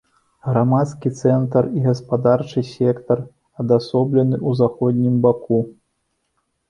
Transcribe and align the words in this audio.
Грамадскі 0.51 1.11
цэнтр 1.19 1.67
і 1.81 1.83
гаспадарчы 1.87 2.59
сектар 2.71 3.21
адасоблены 3.65 4.35
ў 4.47 4.51
заходнім 4.61 5.21
баку. 5.27 5.61